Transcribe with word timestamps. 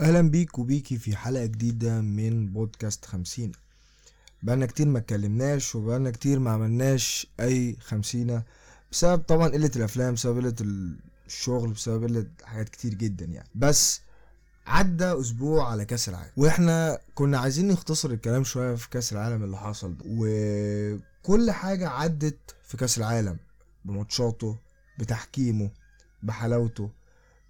أهلا 0.00 0.20
بيك 0.30 0.58
وبيكي 0.58 0.98
في 0.98 1.16
حلقة 1.16 1.46
جديدة 1.46 2.00
من 2.00 2.46
بودكاست 2.52 3.04
خمسين. 3.04 3.52
بقالنا 4.42 4.66
كتير 4.66 4.86
ما 4.86 4.98
اتكلمناش 4.98 5.74
وبقالنا 5.74 6.10
كتير 6.10 6.38
ما 6.38 6.50
عملناش 6.50 7.26
أي 7.40 7.76
خمسينة 7.80 8.42
بسبب 8.92 9.22
طبعا 9.22 9.48
قلة 9.48 9.70
الأفلام 9.76 10.14
بسبب 10.14 10.38
قلة 10.38 10.54
الشغل 11.26 11.70
بسبب 11.70 12.04
قلة 12.04 12.26
حاجات 12.44 12.68
كتير 12.68 12.94
جدا 12.94 13.24
يعني. 13.24 13.48
بس 13.54 14.00
عدى 14.66 15.04
أسبوع 15.04 15.70
على 15.70 15.84
كأس 15.84 16.08
العالم 16.08 16.30
وإحنا 16.36 16.98
كنا 17.14 17.38
عايزين 17.38 17.68
نختصر 17.68 18.10
الكلام 18.10 18.44
شوية 18.44 18.74
في 18.74 18.90
كأس 18.90 19.12
العالم 19.12 19.44
اللي 19.44 19.56
حصل 19.58 19.96
ده. 19.96 20.04
وكل 20.08 21.50
حاجة 21.50 21.88
عدت 21.88 22.54
في 22.62 22.76
كأس 22.76 22.98
العالم 22.98 23.36
بماتشاته 23.84 24.56
بتحكيمه 24.98 25.70
بحلاوته 26.22 26.90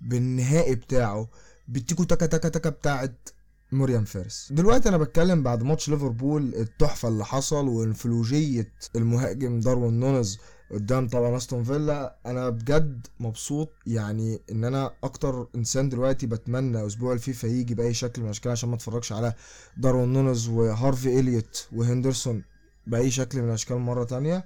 بالنهائي 0.01 0.75
بتاعه. 0.75 1.29
بالتوكو 1.69 2.05
تاكا 2.05 2.27
تاكا 2.27 2.49
تاكا 2.49 2.71
بتاعت 2.71 3.29
مريم 3.73 4.05
فارس. 4.05 4.49
دلوقتي 4.53 4.89
أنا 4.89 4.97
بتكلم 4.97 5.43
بعد 5.43 5.63
ماتش 5.63 5.89
ليفربول 5.89 6.55
التحفة 6.55 7.09
اللي 7.09 7.25
حصل 7.25 7.69
وإنفلوجية 7.69 8.73
المهاجم 8.97 9.61
داروين 9.61 10.01
نونز 10.01 10.39
قدام 10.71 11.09
طبعا 11.09 11.37
أستون 11.37 11.65
فيلا. 11.65 12.19
أنا 12.27 12.49
بجد 12.49 13.07
مبسوط 13.21 13.73
يعني 13.87 14.41
إن 14.51 14.65
أنا 14.65 14.95
أكتر 15.05 15.49
إنسان 15.55 15.89
دلوقتي 15.89 16.27
بتمنى 16.27 16.87
أسبوع 16.87 17.13
الفيفا 17.13 17.47
يجي 17.47 17.75
بأي 17.75 17.95
شكل 17.95 18.23
من 18.23 18.27
الأشكال 18.27 18.53
عشان 18.53 18.69
ما 18.69 18.75
أتفرجش 18.75 19.13
على 19.13 19.35
داروين 19.77 20.13
نونز 20.13 20.49
وهارفي 20.49 21.21
إليوت 21.21 21.69
وهندرسون 21.73 22.45
بأي 22.87 23.11
شكل 23.11 23.43
من 23.43 23.49
الأشكال 23.49 23.77
مرة 23.77 24.05
تانية. 24.05 24.45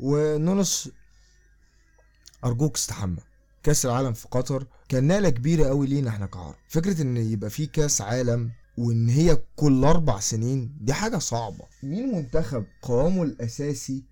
ونونز 0.00 0.90
أرجوك 2.44 2.76
استحمى. 2.76 3.20
كاس 3.66 3.86
العالم 3.86 4.12
في 4.12 4.28
قطر 4.30 4.66
كان 4.88 5.06
نقلة 5.06 5.30
كبيرة 5.30 5.66
قوي 5.68 5.86
لينا 5.86 6.10
إحنا 6.10 6.26
كعرب. 6.26 6.54
فكرة 6.68 7.02
إن 7.02 7.16
يبقى 7.16 7.50
في 7.50 7.66
كاس 7.66 8.00
عالم 8.00 8.50
وإن 8.78 9.08
هي 9.08 9.38
كل 9.56 9.84
أربع 9.84 10.20
سنين 10.20 10.76
دي 10.80 10.92
حاجة 10.92 11.18
صعبة. 11.18 11.64
مين 11.82 12.14
منتخب 12.16 12.64
قوامه 12.82 13.22
الأساسي 13.22 14.04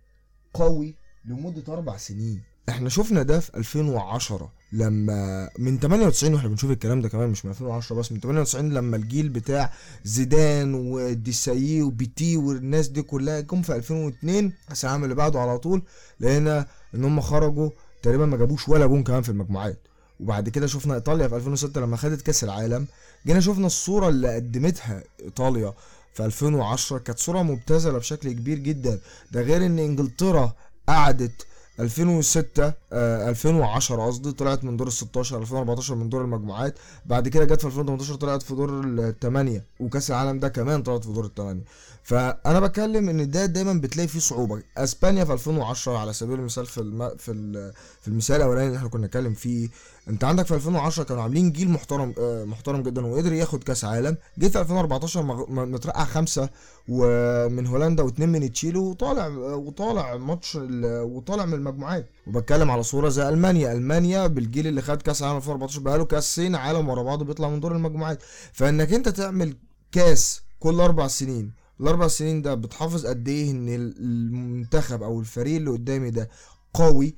قوي 0.54 0.94
لمدة 1.24 1.72
أربع 1.72 1.96
سنين؟ 1.96 2.42
إحنا 2.68 2.88
شفنا 2.88 3.22
ده 3.22 3.40
في 3.40 3.56
2010 3.56 4.52
لما 4.72 5.50
من 5.58 5.78
98 5.78 6.34
وإحنا 6.34 6.48
بنشوف 6.48 6.70
الكلام 6.70 7.00
ده 7.00 7.08
كمان 7.08 7.28
مش 7.30 7.44
من 7.44 7.50
2010 7.50 7.96
بس 7.96 8.12
من 8.12 8.20
98 8.20 8.70
لما 8.72 8.96
الجيل 8.96 9.28
بتاع 9.28 9.72
زيدان 10.04 10.74
وديسايي 10.74 11.82
وبيتي 11.82 12.36
والناس 12.36 12.88
دي 12.88 13.02
كلها 13.02 13.40
جم 13.40 13.62
في 13.62 13.76
2002 13.76 14.52
كأس 14.68 14.84
العالم 14.84 15.04
اللي 15.04 15.14
بعده 15.14 15.40
على 15.40 15.58
طول 15.58 15.82
لقينا 16.20 16.66
إن 16.94 17.04
هم 17.04 17.20
خرجوا 17.20 17.70
تقريبا 18.04 18.26
ما 18.26 18.36
جابوش 18.36 18.68
ولا 18.68 18.86
جون 18.86 19.02
كمان 19.02 19.22
في 19.22 19.28
المجموعات. 19.28 19.78
وبعد 20.20 20.48
كده 20.48 20.66
شفنا 20.66 20.94
إيطاليا 20.94 21.28
في 21.28 21.36
2006 21.36 21.80
لما 21.80 21.96
خدت 21.96 22.22
كأس 22.22 22.44
العالم. 22.44 22.86
جينا 23.26 23.40
شفنا 23.40 23.66
الصورة 23.66 24.08
اللي 24.08 24.34
قدمتها 24.34 25.02
إيطاليا 25.20 25.74
في 26.14 26.24
2010 26.24 26.98
كانت 26.98 27.18
صورة 27.18 27.42
مبتذلة 27.42 27.98
بشكل 27.98 28.32
كبير 28.32 28.58
جدا. 28.58 28.98
ده 29.32 29.40
غير 29.42 29.66
إن 29.66 29.78
إنجلترا 29.78 30.52
قعدت 30.88 31.46
2006 31.80 32.72
آه 32.92 33.30
2010 33.30 34.06
قصدي 34.06 34.32
طلعت 34.32 34.64
من 34.64 34.76
دور 34.76 34.86
ال 34.86 34.92
16 34.92 35.38
2014 35.38 35.94
من 35.94 36.08
دور 36.08 36.22
المجموعات 36.24 36.78
بعد 37.06 37.28
كده 37.28 37.44
جت 37.44 37.60
في 37.60 37.66
2018 37.66 38.14
طلعت 38.14 38.42
في 38.42 38.54
دور 38.54 38.80
الثمانيه 38.84 39.64
وكأس 39.80 40.10
العالم 40.10 40.38
ده 40.38 40.48
كمان 40.48 40.82
طلعت 40.82 41.04
في 41.04 41.12
دور 41.12 41.24
الثمانيه 41.24 41.62
فأنا 42.02 42.60
بتكلم 42.60 43.08
إن 43.08 43.30
ده 43.30 43.46
دايما 43.46 43.72
بتلاقي 43.72 44.08
فيه 44.08 44.18
صعوبة. 44.18 44.62
أسبانيا 44.78 45.24
في 45.24 45.32
2010 45.32 45.96
على 45.98 46.12
سبيل 46.12 46.38
المثال 46.38 46.66
في 46.66 46.78
الم... 46.80 47.08
في 47.18 47.32
ال... 47.32 47.72
في 48.00 48.08
المثال 48.08 48.36
الأولاني 48.36 48.66
اللي 48.66 48.78
إحنا 48.78 48.88
كنا 48.88 49.06
نتكلم 49.06 49.34
فيه 49.34 49.68
أنت 50.08 50.24
عندك 50.24 50.46
في 50.46 50.54
2010 50.54 51.04
كانوا 51.04 51.22
عاملين 51.22 51.52
جيل 51.52 51.70
محترم 51.70 52.14
آه 52.18 52.44
محترم 52.44 52.82
جدا 52.82 53.06
وقدر 53.06 53.32
ياخد 53.32 53.64
كأس 53.64 53.84
عالم. 53.84 54.16
جه 54.38 54.48
في 54.48 54.60
2014 54.60 55.22
مترقع 55.66 56.04
خمسة 56.04 56.48
ومن 56.88 57.66
هولندا 57.66 58.02
واثنين 58.02 58.28
من 58.28 58.52
تشيلي 58.52 58.78
وطالع 58.78 59.26
وطالع 59.54 60.16
ماتش 60.16 60.58
وطالع 60.84 61.44
من 61.44 61.54
المجموعات. 61.68 62.10
وبتكلم 62.26 62.70
على 62.70 62.82
صورة 62.82 63.08
زي 63.08 63.28
ألمانيا. 63.28 63.72
ألمانيا 63.72 64.26
بالجيل 64.26 64.66
اللي 64.66 64.82
خد 64.82 65.02
كأس 65.02 65.22
عالم 65.22 65.36
2014 65.36 65.80
بقاله 65.80 66.04
كاسين 66.04 66.54
عالم 66.54 66.88
ورا 66.88 67.02
بعض 67.02 67.22
بيطلع 67.22 67.48
من 67.48 67.60
دور 67.60 67.72
المجموعات. 67.72 68.22
فإنك 68.52 68.92
أنت 68.92 69.08
تعمل 69.08 69.56
كأس 69.92 70.42
كل 70.58 70.80
أربع 70.80 71.06
سنين 71.08 71.52
الأربع 71.80 72.08
سنين 72.08 72.42
ده 72.42 72.54
بتحافظ 72.54 73.06
قد 73.06 73.28
إيه 73.28 73.50
إن 73.50 73.68
المنتخب 73.68 75.02
أو 75.02 75.20
الفريق 75.20 75.56
اللي 75.56 75.70
قدامي 75.70 76.10
ده 76.10 76.28
قوي 76.74 77.14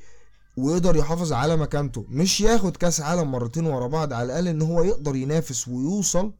ويقدر 0.56 0.96
يحافظ 0.96 1.32
على 1.32 1.56
مكانته. 1.56 2.04
مش 2.08 2.40
ياخد 2.40 2.76
كأس 2.76 3.00
عالم 3.00 3.32
مرتين 3.32 3.66
ورا 3.66 3.86
بعض 3.86 4.12
على 4.12 4.26
الأقل 4.26 4.48
إن 4.48 4.62
هو 4.62 4.82
يقدر 4.82 5.16
ينافس 5.16 5.68
ويوصل. 5.68 6.32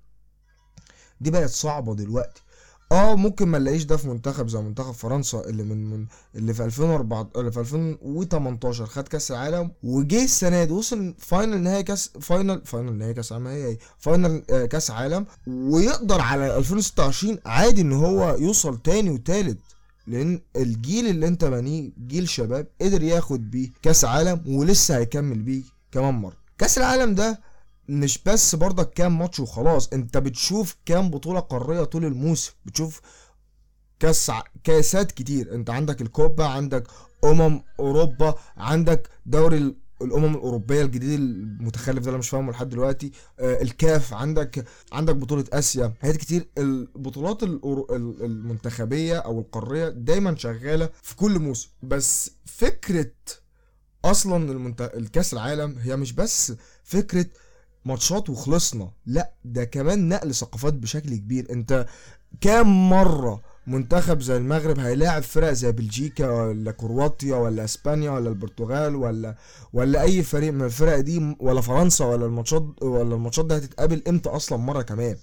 دي 1.20 1.30
بقت 1.30 1.50
صعبة 1.50 1.94
دلوقتي. 1.94 2.42
آه 2.92 3.14
ممكن 3.14 3.48
ما 3.48 3.58
نلاقيش 3.58 3.84
ده 3.84 3.96
في 3.96 4.08
منتخب 4.08 4.48
زي 4.48 4.58
منتخب 4.58 4.92
فرنسا 4.92 5.40
اللي 5.40 5.62
من, 5.62 5.90
من 5.90 6.06
اللي 6.34 6.54
في 6.54 6.64
2004 6.64 7.30
اللي 7.36 7.52
في 7.52 7.60
2018 7.60 8.86
خد 8.86 9.08
كأس 9.08 9.30
العالم 9.30 9.70
وجه 9.82 10.24
السنة 10.24 10.64
دي 10.64 10.72
وصل 10.72 11.14
final 11.18 11.60
نهائي 11.62 11.82
كأس 11.82 12.10
final 12.20 12.62
final 12.64 12.92
نهائي 12.98 13.14
كأس 13.14 13.32
عالم 13.32 13.46
هي 13.46 13.76
final 13.98 14.42
آه 14.50 14.66
كأس 14.66 14.90
عالم 14.90 15.26
ويقدر 15.46 16.20
على 16.20 16.56
2026 16.58 17.38
عادي 17.46 17.80
إن 17.80 17.92
هو 17.92 18.36
يوصل 18.40 18.78
تاني 18.78 19.10
وتالت 19.10 19.58
لأن 20.06 20.40
الجيل 20.56 21.06
اللي 21.06 21.26
أنت 21.28 21.44
بنيه 21.44 21.90
جيل 22.06 22.28
شباب 22.28 22.66
قدر 22.80 23.02
ياخد 23.02 23.50
بيه 23.50 23.70
كأس 23.82 24.04
عالم 24.04 24.42
ولسه 24.46 24.96
هيكمل 24.96 25.38
بيه 25.42 25.62
كمان 25.92 26.14
مرة. 26.14 26.36
كأس 26.58 26.78
العالم 26.78 27.14
ده 27.14 27.40
مش 27.88 28.18
بس 28.26 28.54
برضك 28.54 28.90
كام 28.90 29.18
ماتش 29.18 29.40
وخلاص 29.40 29.88
انت 29.92 30.18
بتشوف 30.18 30.76
كام 30.86 31.10
بطولة 31.10 31.40
قارية 31.40 31.84
طول 31.84 32.04
الموسم. 32.04 32.52
بتشوف 32.64 33.00
كاس 34.00 34.30
كاسات 34.64 35.12
كتير. 35.12 35.54
انت 35.54 35.70
عندك 35.70 36.00
الكوبا 36.02 36.44
عندك 36.44 36.86
أمم 37.24 37.62
أوروبا 37.80 38.34
عندك 38.56 39.08
دوري 39.26 39.74
الأمم 40.02 40.34
الأوروبية 40.34 40.82
الجديد 40.82 41.20
المتخلف 41.20 42.04
ده 42.04 42.10
أنا 42.10 42.18
مش 42.18 42.28
فاهمه 42.28 42.52
لحد 42.52 42.68
دلوقتي. 42.68 43.12
آه 43.38 43.62
الكاف 43.62 44.14
عندك 44.14 44.64
عندك 44.92 45.16
بطولة 45.16 45.44
آسيا. 45.52 45.92
حاجات 46.02 46.16
كتير. 46.16 46.48
البطولات 46.58 47.42
المنتخبية 47.42 49.16
أو 49.18 49.40
القارية 49.40 49.88
دايما 49.88 50.36
شغالة 50.36 50.90
في 51.02 51.16
كل 51.16 51.38
موسم. 51.38 51.68
بس 51.82 52.30
فكرة 52.44 53.12
أصلا 54.04 54.52
المنت... 54.52 54.92
الكاس 54.96 55.32
العالم 55.32 55.78
هي 55.78 55.96
مش 55.96 56.12
بس 56.12 56.52
فكرة 56.84 57.26
ماتشات 57.86 58.30
وخلصنا. 58.30 58.90
لا 59.06 59.32
ده 59.44 59.64
كمان 59.64 60.08
نقل 60.08 60.34
ثقافات 60.34 60.74
بشكل 60.74 61.16
كبير. 61.16 61.46
انت 61.50 61.86
كام 62.40 62.90
مرة 62.90 63.40
منتخب 63.66 64.20
زي 64.20 64.36
المغرب 64.36 64.78
هيلاعب 64.78 65.22
فرق 65.22 65.52
زي 65.52 65.72
بلجيكا 65.72 66.28
ولا 66.30 66.70
كرواتيا 66.72 67.36
ولا 67.36 67.64
إسبانيا 67.64 68.10
ولا 68.10 68.28
البرتغال 68.28 68.96
ولا 68.96 69.36
ولا 69.72 70.02
أي 70.02 70.22
فريق 70.22 70.52
من 70.52 70.62
الفرق 70.62 71.00
دي 71.00 71.36
ولا 71.40 71.60
فرنسا 71.60 72.04
ولا 72.04 72.26
الماتشات 72.26 72.82
ولا 72.82 73.14
الماتشات 73.14 73.46
دي 73.46 73.56
هتتقابل 73.56 74.02
إمتى 74.08 74.28
أصلا 74.28 74.58
مرة 74.58 74.82
كمان؟ 74.82 75.16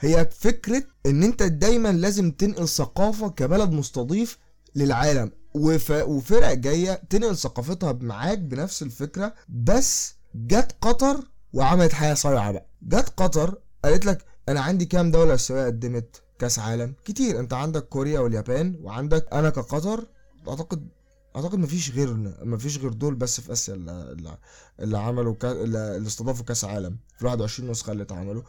هي 0.00 0.28
فكرة 0.38 0.82
إن 1.06 1.22
أنت 1.22 1.42
دايما 1.42 1.92
لازم 1.92 2.30
تنقل 2.30 2.68
ثقافة 2.68 3.28
كبلد 3.28 3.70
مستضيف 3.72 4.38
للعالم 4.74 5.30
وف... 5.54 5.90
وفرق 5.90 6.52
جاية 6.52 6.94
تنقل 7.10 7.36
ثقافتها 7.36 7.92
معاك 7.92 8.38
بنفس 8.38 8.82
الفكرة 8.82 9.34
بس 9.48 10.14
جت 10.34 10.76
قطر 10.80 11.20
وعملت 11.56 11.92
حاجة 11.92 12.14
صايعه 12.14 12.52
بقى. 12.52 12.66
جت 12.82 13.12
قطر 13.16 13.58
قالت 13.84 14.06
لك 14.06 14.24
أنا 14.48 14.60
عندي 14.60 14.84
كام 14.84 15.10
دولة 15.10 15.34
اسيويه 15.34 15.66
قدمت 15.66 16.22
كأس 16.38 16.58
عالم؟ 16.58 16.94
كتير. 17.04 17.40
أنت 17.40 17.52
عندك 17.52 17.82
كوريا 17.88 18.20
واليابان 18.20 18.78
وعندك 18.82 19.26
أنا 19.32 19.50
كقطر 19.50 20.06
أعتقد 20.48 20.88
أعتقد 21.36 21.58
مفيش 21.58 21.90
غيرنا 21.90 22.36
مفيش 22.42 22.78
غير 22.78 22.92
دول 22.92 23.14
بس 23.14 23.40
في 23.40 23.52
آسيا 23.52 23.74
اللي, 23.74 24.38
اللي 24.80 24.98
عملوا 24.98 25.34
كا... 25.34 25.52
اللي 25.52 26.06
استضافوا 26.06 26.44
كأس 26.44 26.64
عالم. 26.64 26.98
في 27.18 27.26
21 27.26 27.70
نسخة 27.70 27.92
اللي 27.92 28.02
اتعملوا. 28.02 28.42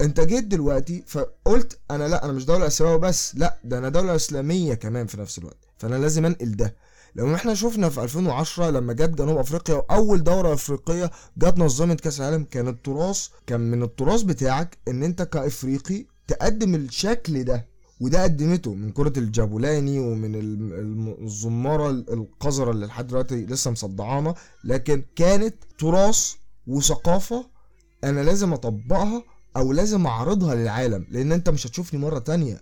أنت 0.00 0.20
جيت 0.20 0.44
دلوقتي 0.44 1.04
فقلت 1.06 1.78
أنا 1.90 2.08
لأ 2.08 2.24
أنا 2.24 2.32
مش 2.32 2.44
دولة 2.44 2.66
آسيوية 2.66 2.96
بس 2.96 3.34
لأ 3.34 3.58
ده 3.64 3.78
أنا 3.78 3.88
دولة 3.88 4.16
إسلامية 4.16 4.74
كمان 4.74 5.06
في 5.06 5.20
نفس 5.20 5.38
الوقت. 5.38 5.58
فأنا 5.78 5.94
لازم 5.96 6.26
أنقل 6.26 6.56
ده. 6.56 6.74
لو 7.16 7.34
إحنا 7.34 7.54
شفنا 7.54 7.88
في 7.88 8.02
2010 8.02 8.70
لما 8.70 8.92
جت 8.92 9.10
جنوب 9.10 9.38
أفريقيا 9.38 9.74
وأول 9.74 10.22
دورة 10.24 10.54
أفريقية 10.54 11.10
جت 11.38 11.58
نظمت 11.58 12.00
كأس 12.00 12.20
العالم 12.20 12.44
كان 12.44 12.68
التراث 12.68 13.28
كان 13.46 13.60
من 13.60 13.82
التراث 13.82 14.22
بتاعك 14.22 14.78
إن 14.88 15.02
أنت 15.02 15.22
كإفريقي 15.22 16.06
تقدم 16.28 16.74
الشكل 16.74 17.44
ده 17.44 17.66
وده 18.00 18.22
قدمته 18.22 18.74
من 18.74 18.90
كرة 18.92 19.18
الجابولاني 19.18 19.98
ومن 19.98 20.32
الزمارة 21.24 21.90
القذرة 21.90 22.70
اللي 22.70 22.86
لحد 22.86 23.06
دلوقتي 23.06 23.46
لسه 23.46 23.70
مصدعانا. 23.70 24.34
لكن 24.64 25.04
كانت 25.16 25.54
تراث 25.78 26.32
وثقافة 26.66 27.46
أنا 28.04 28.20
لازم 28.20 28.52
أطبقها 28.52 29.22
أو 29.56 29.72
لازم 29.72 30.06
أعرضها 30.06 30.54
للعالم 30.54 31.06
لأن 31.10 31.32
أنت 31.32 31.50
مش 31.50 31.66
هتشوفني 31.66 32.00
مرة 32.00 32.18
تانية. 32.18 32.60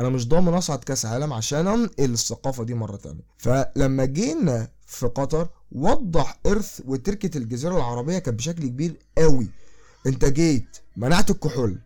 أنا 0.00 0.08
مش 0.08 0.28
ضامن 0.28 0.54
اصعد 0.54 0.78
كاس 0.84 1.06
عالم 1.06 1.32
عشان 1.32 1.66
انقل 1.66 2.12
الثقافة 2.12 2.64
دي 2.64 2.74
مرة 2.74 2.96
تانية. 2.96 3.22
فلما 3.38 4.04
جينا 4.04 4.68
في 4.86 5.06
قطر 5.06 5.48
وضح 5.72 6.38
إرث 6.46 6.80
وتركة 6.86 7.38
الجزيرة 7.38 7.76
العربية 7.76 8.18
كانت 8.18 8.38
بشكل 8.38 8.66
كبير 8.68 8.96
قوي. 9.18 9.48
انت 10.06 10.24
جيت 10.24 10.78
منعت 10.96 11.30
الكحول 11.30 11.78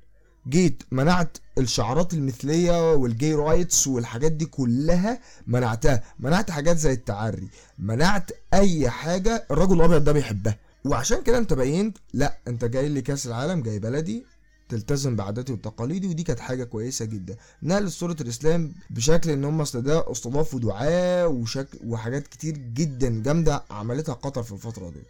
جيت 0.49 0.82
منعت 0.90 1.38
الشعارات 1.58 2.14
المثلية 2.14 2.93
وال 2.94 3.11
gay 3.11 3.35
rights 3.35 3.87
والحاجات 3.87 4.32
دي 4.32 4.46
كلها 4.46 5.20
منعتها. 5.46 6.02
منعت 6.19 6.50
حاجات 6.50 6.76
زي 6.78 6.93
التعري 6.93 7.49
منعت 7.78 8.31
أي 8.55 8.90
حاجة 8.90 9.46
الرجل 9.50 9.76
الأبيض 9.76 10.05
ده 10.05 10.12
بيحبها. 10.12 10.58
وعشان 10.84 11.22
كده 11.22 11.38
انت 11.38 11.52
بينت 11.52 11.99
لا 12.12 12.38
انت 12.49 12.64
جاي 12.64 12.88
لي 12.88 13.02
كاس 13.02 13.26
العالم 13.26 13.62
جاي 13.62 13.78
بلدي 13.78 14.25
تلتزم 14.69 15.16
بعاداتي 15.16 15.52
وتقاليدي 15.52 16.06
ودي 16.06 16.22
كانت 16.22 16.40
حاجة 16.40 16.64
كويسة 16.64 17.05
جدا. 17.05 17.37
نقل 17.62 17.90
صوره 17.90 18.16
الإسلام 18.20 18.72
بشكل 18.90 19.31
إن 19.31 19.44
هم 19.44 19.61
استضافوا 19.61 20.61
دعاه 20.61 21.26
وشكل 21.28 21.78
وحاجات 21.87 22.26
كتير 22.26 22.56
جدا 22.56 23.22
جامدة 23.22 23.64
عملتها 23.70 24.12
قطر 24.12 24.43
في 24.43 24.52
الفترة 24.52 24.90
دي. 24.90 25.02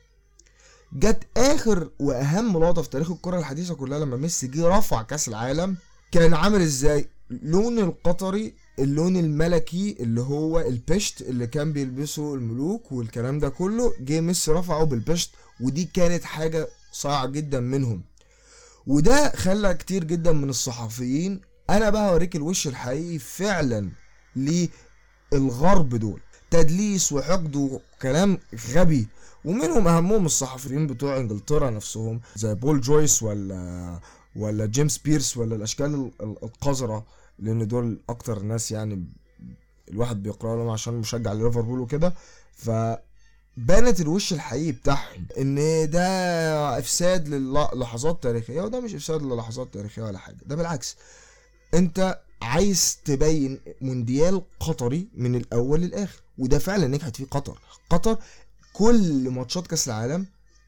جت 0.92 1.18
آخر 1.36 1.90
وأهم 1.98 2.58
لقطة 2.58 2.82
في 2.82 2.90
تاريخ 2.90 3.10
الكرة 3.10 3.38
الحديثة 3.38 3.74
كلها 3.74 3.98
لما 3.98 4.16
ميسي 4.16 4.46
جه 4.46 4.78
رفع 4.78 5.02
كأس 5.02 5.28
العالم 5.28 5.76
كان 6.12 6.34
عامل 6.34 6.60
إزاي؟ 6.60 7.08
لون 7.30 7.78
القطري 7.78 8.54
اللون 8.78 9.16
الملكي 9.16 9.96
اللي 10.00 10.20
هو 10.20 10.60
البشت 10.60 11.22
اللي 11.22 11.46
كان 11.46 11.72
بيلبسه 11.72 12.34
الملوك 12.34 12.92
والكلام 12.92 13.38
ده 13.38 13.48
كله 13.48 13.92
جه 14.00 14.20
ميسي 14.20 14.50
رفعه 14.52 14.84
بالبشت 14.84 15.30
ودي 15.60 15.84
كانت 15.84 16.24
حاجة 16.24 16.68
صايعة 16.92 17.26
جدا 17.26 17.60
منهم. 17.60 18.02
وده 18.86 19.32
خلى 19.36 19.74
كتير 19.74 20.04
جدا 20.04 20.32
من 20.32 20.48
الصحفيين 20.48 21.40
أنا 21.70 21.90
بقى 21.90 22.10
هوريك 22.12 22.36
الوش 22.36 22.66
الحقيقي 22.66 23.18
فعلا 23.18 23.90
للغرب 25.32 25.88
دول. 25.94 26.20
تدليس 26.50 27.12
وحقد 27.12 27.56
وكلام 27.56 28.38
غبي 28.74 29.08
ومنهم 29.44 29.88
أهمهم 29.88 30.26
الصحفيين 30.26 30.86
بتوع 30.86 31.16
إنجلترا 31.16 31.70
نفسهم 31.70 32.20
زي 32.36 32.54
بول 32.54 32.80
جويس 32.80 33.22
ولا 33.22 34.00
ولا 34.36 34.66
جيمس 34.66 34.98
بيرس 34.98 35.36
ولا 35.36 35.56
الأشكال 35.56 36.10
القذرة 36.20 37.06
لأن 37.38 37.68
دول 37.68 38.00
أكتر 38.08 38.42
ناس 38.42 38.72
يعني 38.72 39.04
الواحد 39.90 40.22
بيقرأ 40.22 40.56
لهم 40.56 40.68
عشان 40.68 40.94
مشجع 40.94 41.32
لليفربول 41.32 41.80
وكده. 41.80 42.14
ف 42.56 42.70
بانت 43.56 44.00
الوش 44.00 44.32
الحقيقي 44.32 44.72
بتاعهم 44.72 45.26
إن 45.38 45.90
ده 45.90 46.78
إفساد 46.78 47.28
للحظات 47.28 48.22
تاريخيه 48.22 48.62
وده 48.62 48.80
مش 48.80 48.94
إفساد 48.94 49.22
للحظات 49.22 49.74
تاريخيه 49.74 50.02
ولا 50.02 50.18
حاجة 50.18 50.36
ده 50.46 50.56
بالعكس. 50.56 50.96
أنت 51.74 52.20
عايز 52.42 52.98
تبين 53.04 53.60
مونديال 53.80 54.42
قطري 54.60 55.08
من 55.14 55.34
الأول 55.34 55.80
للآخر 55.80 56.20
وده 56.38 56.58
فعلا 56.58 56.86
نجحت 56.86 57.16
فيه 57.16 57.24
قطر. 57.30 57.58
قطر 57.90 58.18
كل 58.72 59.30
ماتشات 59.30 59.66
كأس 59.66 59.88
العالم 59.88 60.26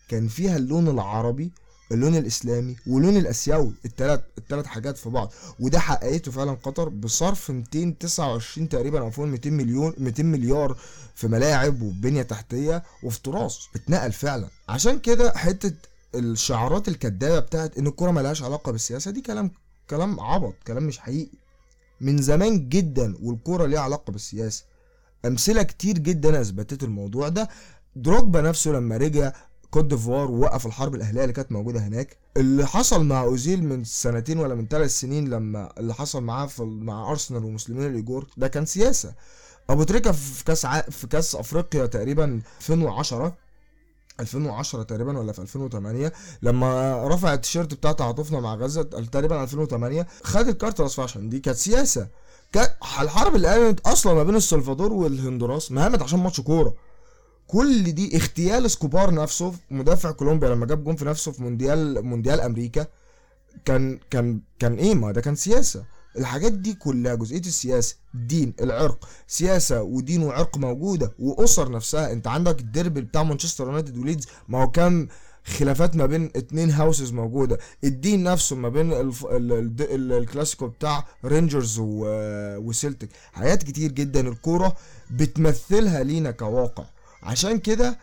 كان 0.09 0.29
فيها 0.29 0.57
اللون 0.57 0.89
العربي 0.89 1.51
اللون 1.93 2.17
الإسلامي 2.17 2.77
واللون 2.87 3.17
الآسيوي 3.17 3.73
الثلاث 3.85 4.21
الثلاث 4.39 4.67
حاجات 4.67 4.99
في 4.99 5.09
بعض. 5.11 5.33
وده 5.61 5.79
حققته 5.79 6.31
فعلا 6.33 6.53
قطر 6.53 6.89
بصرف 6.89 7.51
229 7.51 8.69
تقريبا 8.69 9.01
أو 9.01 9.11
فوق 9.11 9.27
200 9.27 9.51
مليون 9.51 9.93
200 9.99 10.23
مليار 10.23 10.77
في 11.15 11.29
ملاعب 11.29 11.83
وبنية 11.83 12.23
تحتية 12.23 12.83
وفي 13.03 13.23
تراث. 13.23 13.57
اتنقل 13.75 14.13
فعلا. 14.13 14.49
عشان 14.69 14.99
كده 14.99 15.33
حتة 15.37 15.73
الشعارات 16.15 16.89
الكدابة 16.89 17.39
بتاعت 17.39 17.79
إن 17.79 17.87
الكورة 17.87 18.11
ملهاش 18.11 18.43
علاقة 18.43 18.73
بالسياسة 18.73 19.11
دي 19.11 19.21
كلام 19.21 19.51
كلام 19.91 20.21
عبط 20.21 20.55
كلام 20.67 20.83
مش 20.83 20.99
حقيقي. 20.99 21.39
من 22.01 22.23
زمان 22.23 22.69
جدا 22.69 23.15
والكورة 23.23 23.67
ليها 23.67 23.81
علاقة 23.81 24.11
بالسياسة. 24.11 24.65
أمثلة 25.25 25.63
كتير 25.63 25.99
جدا 25.99 26.41
أثبتت 26.41 26.83
الموضوع 26.83 27.29
ده. 27.29 27.49
دروجبا 27.97 28.41
نفسه 28.41 28.71
لما 28.71 28.97
رجع 28.97 29.33
كوت 29.77 29.85
ديفوار 29.85 30.31
ووقف 30.31 30.67
الحرب 30.67 30.95
الأهلية 30.95 31.23
اللي 31.23 31.33
كانت 31.33 31.53
موجودة 31.53 31.81
هناك. 31.81 32.17
اللي 32.37 32.67
حصل 32.67 33.05
مع 33.05 33.23
أوزيل 33.23 33.65
من 33.65 33.85
سنتين 33.85 34.39
ولا 34.39 34.55
من 34.55 34.67
ثلاث 34.69 34.91
سنين 35.01 35.29
لما 35.31 35.73
اللي 35.79 35.95
حصل 35.95 36.23
معاه 36.23 36.47
في 36.47 36.63
مع 36.63 37.11
أرسنال 37.11 37.45
ومسلمين 37.45 37.87
الإيجور 37.87 38.27
ده 38.37 38.49
كان 38.49 38.67
سياسة. 38.67 39.15
أبو 39.71 39.83
تريكة 39.83 40.13
في 40.13 40.45
كأس 40.45 40.65
ع... 40.65 40.81
في 40.81 41.07
كأس 41.07 41.35
أفريقيا 41.35 41.87
تقريبا 41.87 42.41
2010 42.61 43.35
2010 44.21 44.83
تقريبا 44.83 45.19
ولا 45.19 45.33
في 45.33 45.39
2008 45.39 46.13
لما 46.43 47.03
رفع 47.09 47.35
التيشيرت 47.35 47.75
بتاع 47.75 47.93
تعاطفنا 47.93 48.41
مع 48.41 48.55
غزة 48.55 48.83
تقريبا 48.83 49.43
2008 49.43 50.07
خد 50.23 50.49
الكارت 50.49 50.81
الاصفر 50.81 51.03
عشان 51.03 51.29
دي 51.29 51.39
كانت 51.41 51.57
سياسة. 51.59 52.09
الحرب 53.01 53.37
اللي 53.37 53.49
قامت 53.49 53.81
أصلا 53.87 54.15
ما 54.15 54.23
بين 54.23 54.35
السلفادور 54.37 54.93
والهندوراس 54.93 55.73
ما 55.73 55.83
قامت 55.83 56.03
عشان 56.03 56.19
ماتش 56.19 56.41
كورة. 56.41 56.75
كل 57.47 57.93
دي 57.93 58.17
اغتيال 58.17 58.71
إسكوبار 58.71 59.15
نفسه 59.15 59.53
مدافع 59.71 60.11
كولومبيا 60.11 60.49
لما 60.49 60.67
جاب 60.67 60.85
جون 60.85 60.97
في 60.97 61.05
نفسه 61.05 61.33
في 61.33 61.43
مونديال 61.43 62.05
مونديال 62.05 62.41
أمريكا 62.41 62.87
كان 63.65 63.99
كان 64.11 64.41
كان 64.59 64.75
إيه؟ 64.75 64.95
ما 64.95 65.13
ده 65.13 65.21
كان 65.21 65.35
سياسة. 65.35 65.85
الحاجات 66.19 66.53
دي 66.53 66.75
كلها 66.75 67.15
جزئية 67.15 67.41
السياسة 67.41 67.97
الدين 68.15 68.55
العرق. 68.61 69.09
سياسة 69.27 69.83
ودين 69.83 70.23
وعرق 70.23 70.59
موجودة 70.59 71.13
وأسر 71.19 71.71
نفسها. 71.71 72.13
أنت 72.13 72.27
عندك 72.27 72.61
الديربي 72.61 73.01
بتاع 73.01 73.23
مانشستر 73.23 73.65
يونايتد 73.67 73.99
وليدز 73.99 74.27
ما 74.49 74.63
هو 74.63 74.71
كان 74.71 75.09
خلافات 75.45 75.97
ما 75.97 76.07
بين 76.07 76.31
اتنين 76.37 76.71
houses 76.71 77.13
موجودة. 77.13 77.59
الدين 77.85 78.23
نفسه 78.23 78.57
ما 78.57 78.69
بين 78.69 78.93
الف... 78.93 79.27
ال... 79.27 79.53
ال... 79.81 80.13
الكلاسيكو 80.13 80.69
بتاع 80.69 81.07
رينجرز 81.25 81.79
و... 81.79 82.07
وسيلتيك 82.59 83.11
حاجات 83.33 83.63
كتير 83.63 83.93
جدا. 83.93 84.29
الكورة 84.29 84.77
بتمثلها 85.11 86.03
لينا 86.03 86.31
كواقع. 86.31 86.85
عشان 87.27 87.59
كده 87.59 87.99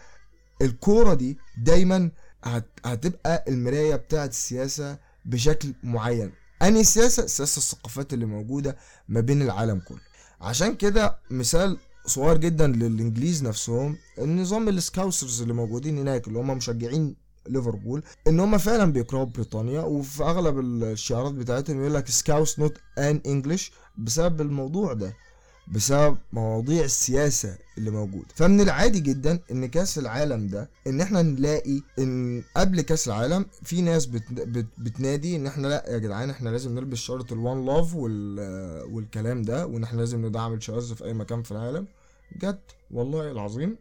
الكورة 0.62 1.14
دي 1.14 1.38
دايما 1.58 2.12
هت... 2.44 2.66
هتبقى 2.86 3.46
المراية 3.48 3.96
بتاعت 3.96 4.30
السياسة 4.30 4.98
بشكل 5.26 5.74
معين. 5.84 6.32
أنهي 6.62 6.82
السياسة؟ 6.82 7.26
سياسة 7.28 7.58
الثقافات 7.60 8.14
اللي 8.14 8.26
موجودة 8.26 8.78
ما 9.08 9.20
بين 9.20 9.42
العالم 9.42 9.80
كله. 9.80 10.00
عشان 10.42 10.76
كده 10.76 11.18
مثال 11.32 11.78
صغير 12.06 12.38
جدا 12.38 12.68
للإنجليز 12.68 13.44
نفسهم 13.44 13.98
النظام 14.18 14.70
ال 14.70 14.78
Scousers 14.78 15.42
اللي 15.42 15.54
موجودين 15.54 15.98
هناك 15.98 16.28
اللي 16.28 16.40
هم 16.40 16.58
مشجعين 16.58 17.16
ليفربول 17.48 18.04
إن 18.28 18.40
هم 18.40 18.58
فعلا 18.58 18.92
بيكرهوا 18.92 19.24
بريطانيا 19.26 19.82
وفي 19.82 20.24
أغلب 20.24 20.60
الشعارات 20.60 21.34
بتاعتهم 21.34 21.80
يقول 21.82 21.94
لك 21.94 22.08
Scouse 22.10 22.60
not 22.60 22.78
an 22.98 23.22
English 23.26 23.72
بسبب 23.98 24.42
الموضوع 24.42 24.94
ده. 24.94 25.14
بسبب 25.68 26.18
مواضيع 26.34 26.84
السياسة 26.84 27.58
اللي 27.78 27.92
موجودة. 27.92 28.28
فمن 28.36 28.62
العادي 28.62 29.00
جدا 29.00 29.40
إن 29.52 29.66
كأس 29.66 29.98
العالم 29.98 30.48
ده 30.48 30.70
إن 30.88 31.02
إحنا 31.02 31.22
نلاقي 31.22 31.82
إن 32.00 32.44
قبل 32.58 32.82
كأس 32.82 33.08
العالم 33.08 33.46
في 33.64 33.82
ناس 33.82 34.06
بت 34.06 34.32
بت 34.32 34.66
بتنادي 34.78 35.36
إن 35.36 35.48
إحنا 35.48 35.68
لأ 35.68 35.90
يا 35.94 35.98
جدعان 35.98 36.30
إحنا 36.30 36.50
لازم 36.50 36.76
نلبس 36.76 36.98
شارة 36.98 37.34
ال 37.34 37.42
One 37.42 37.66
Love 37.66 37.96
والكلام 37.96 39.42
ده 39.42 39.68
وإن 39.68 39.84
إحنا 39.84 40.00
لازم 40.00 40.26
ندعم 40.26 40.54
الشواذ 40.54 40.96
في 40.96 41.06
أي 41.06 41.14
مكان 41.14 41.44
في 41.44 41.52
العالم. 41.52 41.88
جت 42.38 42.62
والله 42.92 43.32
العظيم 43.32 43.78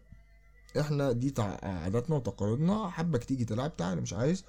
إحنا 0.81 1.13
دي 1.13 1.35
عاداتنا 1.63 2.17
وتقاليدنا 2.17 2.89
حبك 2.89 3.25
تيجي 3.25 3.45
تلعب 3.45 3.77
تعالى 3.77 4.01
مش 4.01 4.13
عايز. 4.13 4.45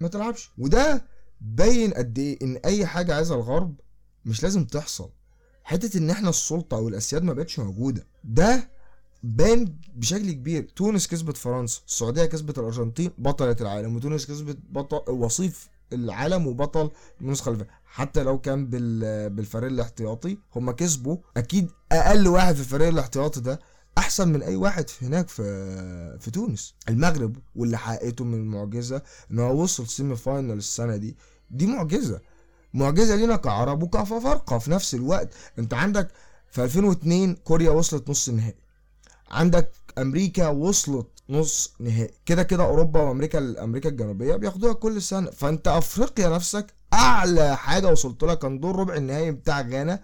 ما 0.00 0.08
تلعبش. 0.08 0.50
وده 0.58 1.04
باين 1.40 1.94
قد 1.94 2.18
إيه 2.18 2.38
إن 2.42 2.56
أي 2.64 2.86
حاجة 2.86 3.14
عايزها 3.14 3.36
الغرب 3.36 3.74
مش 4.24 4.42
لازم 4.42 4.64
تحصل. 4.64 5.10
حتة 5.64 5.98
إن 5.98 6.10
إحنا 6.10 6.28
السلطة 6.30 6.76
أو 6.76 6.88
الاسياد 6.88 7.22
ما 7.22 7.32
بقتش 7.32 7.58
موجودة. 7.58 8.06
ده 8.24 8.70
بان 9.22 9.76
بشكل 9.94 10.32
كبير. 10.32 10.68
تونس 10.76 11.06
كسبت 11.08 11.36
فرنسا 11.36 11.80
السعودية 11.86 12.24
كسبت 12.24 12.58
الأرجنتين 12.58 13.10
بطلة 13.18 13.56
العالم. 13.60 13.96
وتونس 13.96 14.26
كسبت 14.26 14.58
بطل 14.70 15.12
وصيف 15.12 15.68
العالم 15.92 16.46
وبطل 16.46 16.90
النسخه 17.20 17.50
اللي 17.50 17.66
حتى 17.84 18.22
لو 18.22 18.40
كان 18.40 18.66
بال 18.66 19.30
بالفريق 19.30 19.70
الاحتياطي 19.70 20.38
هم 20.56 20.70
كسبوا 20.70 21.16
أكيد 21.36 21.70
أقل 21.92 22.28
واحد 22.28 22.54
في 22.54 22.60
الفريق 22.60 22.88
الاحتياطي 22.88 23.40
ده 23.40 23.60
أحسن 23.98 24.28
من 24.28 24.42
أي 24.42 24.56
واحد 24.56 24.84
هناك 25.02 25.28
في 25.28 25.42
في 26.20 26.30
تونس. 26.30 26.74
المغرب 26.88 27.36
واللي 27.56 27.78
حققته 27.78 28.24
من 28.24 28.34
المعجزة 28.34 29.02
إن 29.30 29.38
هو 29.38 29.62
وصل 29.62 29.86
semi 29.86 30.16
final 30.16 30.58
السنة 30.58 30.96
دي 30.96 31.16
دي 31.50 31.66
معجزة. 31.66 32.20
معجزة 32.74 33.14
لينا 33.16 33.36
كعرب 33.36 33.82
وكأفارقة 33.82 34.58
في 34.58 34.70
نفس 34.70 34.94
الوقت. 34.94 35.28
انت 35.58 35.74
عندك 35.74 36.08
في 36.50 36.64
2002 36.64 37.34
كوريا 37.34 37.70
وصلت 37.70 38.10
نص 38.10 38.28
النهائي. 38.28 38.54
عندك 39.30 39.72
أمريكا 39.98 40.48
وصلت 40.48 41.06
نص 41.28 41.72
نهائي. 41.80 42.10
كده 42.26 42.42
كده 42.42 42.64
أوروبا 42.64 43.00
وأمريكا 43.00 43.64
أمريكا 43.64 43.88
الجنوبية 43.88 44.36
بياخدوها 44.36 44.72
كل 44.72 45.02
سنة. 45.02 45.30
فانت 45.30 45.68
أفريقيا 45.68 46.28
نفسك 46.28 46.66
أعلى 46.92 47.56
حاجة 47.56 47.88
وصلت 47.88 48.22
لها 48.22 48.34
كان 48.34 48.60
دور 48.60 48.76
ربع 48.76 48.94
النهائي 48.94 49.32
بتاع 49.32 49.60
غانا 49.60 50.00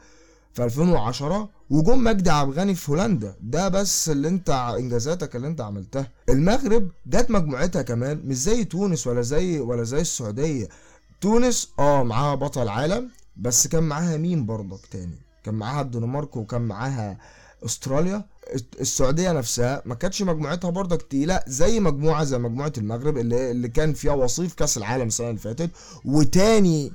في 0.53 0.65
2010 0.65 1.49
وجون 1.71 1.99
مجدي 2.05 2.31
الغني 2.33 2.75
في 2.75 2.93
هولندا. 2.93 3.35
ده 3.41 3.69
بس 3.69 4.09
اللي 4.09 4.29
انت 4.29 4.51
إنجازاتك 4.79 5.37
اللي 5.37 5.47
انت 5.49 5.61
عملتها. 5.61 6.09
المغرب 6.29 6.91
جت 7.07 7.31
مجموعتها 7.31 7.83
كمان 7.83 8.23
مش 8.25 8.37
زي 8.37 8.65
تونس 8.65 9.07
ولا 9.07 9.23
زي 9.23 9.61
ولا 9.61 9.83
زي 9.83 10.01
السعودية. 10.01 10.69
تونس 11.21 11.69
آه 11.79 12.03
معاها 12.03 12.35
بطل 12.35 12.69
عالم 12.69 13.11
بس 13.37 13.67
كان 13.67 13.83
معاها 13.83 14.17
مين 14.17 14.47
برضك 14.47 14.87
تاني؟ 14.87 15.19
كان 15.45 15.55
معاها 15.55 15.81
الدنمارك 15.83 16.37
وكان 16.37 16.63
معاها 16.63 17.19
أستراليا. 17.65 18.25
السعودية 18.81 19.33
نفسها 19.33 19.83
ما 19.87 19.95
كانتش 19.95 20.23
مجموعتها 20.23 20.71
برضك 20.71 21.03
تقيلة 21.03 21.41
زي 21.47 21.81
مجموعة 21.81 22.25
زي 22.25 22.39
مجموعة 22.39 22.73
المغرب 22.79 23.19
اللي 23.19 23.51
اللي 23.51 23.69
كان 23.69 23.93
فيها 23.95 24.13
وصيف 24.13 24.55
كأس 24.55 24.79
العالم 24.79 25.07
السنة 25.07 25.29
اللي 25.29 25.41
فاتت 25.41 25.71
وتاني 26.05 26.93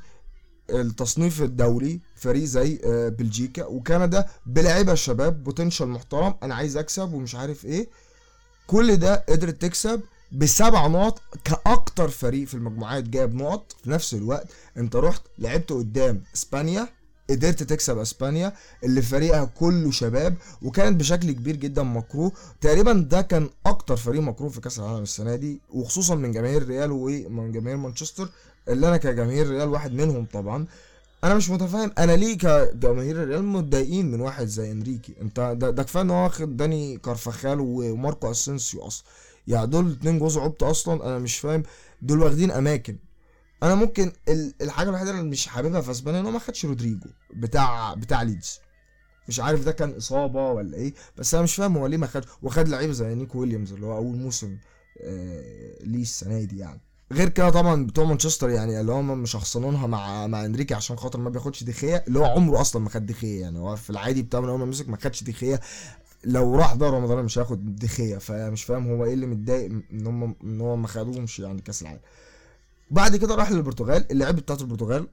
التصنيف 0.70 1.42
الدولي 1.42 2.00
فريق 2.16 2.44
زي 2.44 2.80
آه، 2.86 3.10
بلجيكا 3.10 3.66
وكندا 3.66 4.28
بلعيبة 4.46 4.92
الشباب 4.94 5.44
بوتنشال 5.44 5.88
محترم 5.88 6.34
أنا 6.44 6.56
عايز 6.56 6.78
أكسب 6.78 7.14
ومش 7.14 7.36
عارف 7.36 7.66
إيه. 7.66 7.90
كل 8.68 8.96
ده 8.96 9.16
قدرت 9.30 9.62
تكسب. 9.62 10.02
بسبع 10.38 10.88
نقط 10.88 11.22
كأكتر 11.44 12.08
فريق 12.10 12.48
في 12.48 12.54
المجموعات 12.54 13.04
جايب 13.04 13.36
نقط. 13.36 13.76
في 13.84 13.90
نفس 13.90 14.14
الوقت 14.14 14.48
انت 14.78 14.96
رحت 14.96 15.22
لعبت 15.40 15.72
قدام 15.72 16.22
إسبانيا 16.36 16.88
قدرت 17.30 17.64
تكسب 17.64 17.98
إسبانيا 17.98 18.54
اللي 18.84 19.02
فريقها 19.02 19.46
كله 19.46 19.92
شباب 19.92 20.36
وكانت 20.62 21.00
بشكل 21.00 21.32
كبير 21.32 21.56
جدا 21.56 21.84
مكروه. 21.84 22.32
تقريبا 22.62 22.94
ده 22.94 23.22
كان 23.22 23.50
أكتر 23.66 23.96
فريق 23.96 24.22
مكروه 24.22 24.50
في 24.50 24.62
كأس 24.62 24.80
العالم 24.80 25.04
السنة 25.04 25.36
دي 25.36 25.60
وخصوصا 25.74 26.16
من 26.16 26.32
جماهير 26.32 26.68
ريال 26.68 26.92
ومن 26.92 27.52
جماهير 27.52 27.78
مانشستر 27.78 28.30
اللي 28.68 28.88
أنا 28.88 28.98
كجماهير 28.98 29.50
ريال 29.50 29.68
واحد 29.70 29.94
منهم 29.94 30.26
طبعا. 30.34 30.66
أنا 31.24 31.36
مش 31.36 31.50
متفاهم. 31.50 31.92
أنا 31.98 32.12
ليه 32.12 32.38
كجماهير 32.38 33.24
الريال 33.24 33.44
متضايقين 33.46 34.12
من 34.12 34.22
واحد 34.22 34.46
زي 34.48 34.72
إنريكي؟ 34.72 35.14
أنت 35.22 35.40
ده, 35.58 35.70
ده 35.70 35.84
كفاية 35.84 36.04
إن 36.04 36.10
هو 36.10 36.24
واخد 36.24 36.58
داني 36.58 36.98
كارفاخال 36.98 37.58
وماركو 37.60 38.32
اسينسيو 38.32 38.88
أصلا 38.88 39.06
يعني 39.48 39.68
دول 39.68 39.92
اتنين 39.92 40.20
جوز 40.20 40.38
عبط 40.38 40.64
أصلا 40.64 41.08
أنا 41.08 41.20
مش 41.20 41.38
فاهم. 41.38 41.64
دول 42.02 42.20
واخدين 42.20 42.52
أماكن. 42.52 42.98
أنا 43.64 43.76
ممكن 43.76 44.12
الحاجة 44.62 44.90
الوحيدة 44.90 45.12
اللي 45.12 45.24
مش 45.24 45.48
حاببها 45.48 45.82
في 45.82 45.92
أسبانيا 45.92 46.20
إن 46.20 46.26
هو 46.26 46.32
ما 46.32 46.40
خدش 46.40 46.66
رودريجو 46.66 47.10
بتاع 47.34 47.94
بتاع 47.94 48.22
ليدز. 48.22 48.60
مش 49.28 49.40
عارف 49.40 49.64
ده 49.66 49.72
كان 49.72 49.94
إصابة 49.94 50.52
ولا 50.52 50.78
إيه 50.78 50.94
بس 51.18 51.34
أنا 51.34 51.44
مش 51.44 51.56
فاهم 51.56 51.78
هو 51.78 51.88
ليه 51.88 51.98
ما 51.98 52.08
خدش. 52.08 52.26
وخد 52.42 52.68
لعيبه 52.68 52.94
زي 52.94 53.16
نيكو 53.16 53.40
ويليامز 53.40 53.74
اللي 53.74 53.86
هو 53.86 53.98
أول 53.98 54.16
موسم 54.18 54.58
آه 55.04 55.84
ليه 55.84 56.02
السنة 56.02 56.44
دي 56.44 56.58
يعني. 56.58 56.82
غير 57.12 57.30
كده 57.30 57.50
طبعا 57.50 57.86
بتوع 57.86 58.06
مانشستر 58.06 58.50
يعني 58.50 58.82
اللي 58.82 58.92
هم 58.92 59.22
مشخصنينها 59.22 59.88
مع 59.88 60.28
مع 60.28 60.46
إنريكي 60.46 60.74
عشان 60.74 60.96
خاطر 60.98 61.20
ما 61.20 61.30
بياخدش 61.30 61.64
دخيه 61.64 62.04
اللي 62.08 62.20
هو 62.20 62.26
عمره 62.26 62.62
أصلا 62.62 62.82
ما 62.82 62.90
خد 62.90 63.06
دخيه 63.06 63.42
يعني 63.42 63.60
هو 63.60 63.76
في 63.76 63.90
العادي 63.90 64.22
بتاعه 64.22 64.42
من 64.42 64.50
أول 64.50 64.60
ما 64.60 64.66
مسك 64.66 64.90
ما 64.90 64.98
خدش 64.98 65.24
دخيه 65.24 65.60
لو 66.26 66.56
راح 66.56 66.74
دوري 66.74 66.98
رمضان 66.98 67.26
مش 67.26 67.38
هياخد 67.38 67.76
دخيه 67.76 68.18
فمش 68.18 68.64
فاهم 68.64 68.88
هو 68.88 69.06
إيه 69.06 69.14
اللي 69.14 69.26
متضايق 69.26 69.72
إن 69.92 70.08
هم 70.08 70.36
إن 70.44 70.62
هو 70.62 70.76
ما 70.76 70.88
خدوهمش 70.88 71.40
يعني 71.40 71.62
كأس 71.62 71.82
العالم. 71.82 72.00
بعد 72.92 73.16
كده 73.16 73.36
راح 73.36 73.52
للبرتغال 73.52 74.12
اللعيبه 74.12 74.42
بتاعت 74.42 74.62
البرتغال 74.62 75.08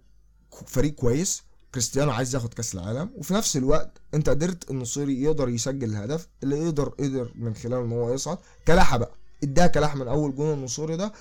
فريق 0.67 0.95
كويس 0.95 1.43
كريستيانو 1.75 2.11
عايز 2.11 2.35
ياخد 2.35 2.55
كأس 2.55 2.75
العالم 2.75 3.11
وفي 3.17 3.35
نفس 3.35 3.57
الوقت 3.57 3.99
أنت 4.15 4.29
قدرت 4.29 4.71
النصيري 4.71 5.23
يقدر 5.23 5.49
يسجل 5.49 5.91
الهدف 5.91 6.29
اللي 6.43 6.59
يقدر 6.59 6.89
قدر 6.89 7.33
من 7.35 7.55
خلاله 7.55 7.83
إن 7.85 7.93
هو 7.93 8.13
يصعد. 8.15 8.39
كلاحة 8.67 8.97
بقى 8.97 9.11
إداها 9.43 9.67
كلاح 9.67 9.97
من 9.97 10.09
أول 10.09 10.35
جون 10.35 10.55
النصيري 10.59 10.97
ده 10.97 11.13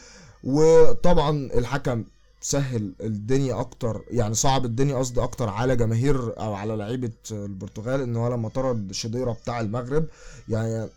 وطبعا 0.44 1.30
الحكم 1.54 2.04
سهل 2.42 2.94
الدنيا 3.02 3.60
أكتر 3.60 4.02
يعني 4.12 4.34
صعب 4.34 4.66
الدنيا 4.66 4.98
قصدي 4.98 5.24
أكتر 5.24 5.50
على 5.50 5.76
جماهير 5.76 6.40
أو 6.40 6.54
على 6.54 6.76
لعيبة 6.76 7.12
البرتغال 7.32 8.02
إن 8.02 8.16
هو 8.16 8.34
لما 8.34 8.50
طرد 8.50 8.92
شديرة 8.92 9.32
بتاع 9.32 9.60
المغرب 9.60 10.06
يعني 10.50 10.90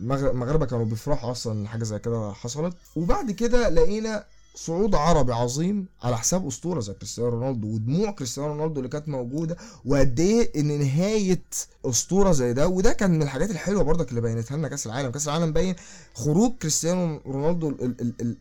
المغاربه 0.00 0.66
كانوا 0.66 0.84
بيفرحوا 0.84 1.30
أصلا 1.30 1.68
حاجة 1.68 1.84
زي 1.84 1.98
كده 1.98 2.32
حصلت. 2.32 2.74
وبعد 2.96 3.30
كده 3.30 3.68
لقينا 3.68 4.24
صعود 4.54 4.94
عربي 4.94 5.32
عظيم 5.32 5.86
على 6.02 6.18
حساب 6.18 6.46
أسطورة 6.46 6.80
زي 6.80 6.92
كريستيانو 6.94 7.30
رونالدو 7.30 7.68
ودموع 7.68 8.10
كريستيانو 8.10 8.48
رونالدو 8.48 8.80
اللي 8.80 8.88
كانت 8.88 9.08
موجودة 9.08 9.56
وقد 9.84 10.20
إيه 10.20 10.60
إن 10.60 10.78
نهاية 10.78 11.42
أسطورة 11.84 12.32
زي 12.32 12.52
ده 12.52 12.68
وده 12.68 12.92
كان 12.92 13.10
من 13.10 13.22
الحاجات 13.22 13.50
الحلوة 13.50 13.82
برضك 13.82 14.08
اللي 14.10 14.20
بينتها 14.20 14.56
لنا 14.56 14.68
كأس 14.68 14.86
العالم. 14.86 15.10
كأس 15.10 15.28
العالم 15.28 15.52
باين 15.52 15.74
خروج 16.14 16.52
كريستيانو 16.52 17.20
رونالدو 17.26 17.76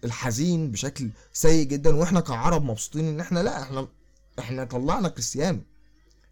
الحزين 0.04 0.72
بشكل 0.72 1.10
سيء 1.34 1.66
جدا 1.68 1.96
وإحنا 1.96 2.20
كعرب 2.20 2.64
مبسوطين 2.64 3.08
إن 3.08 3.20
إحنا 3.20 3.40
لا 3.40 3.62
إحنا 3.62 3.88
إحنا 4.40 4.64
طلعنا 4.64 5.10
كريستيانو. 5.10 5.60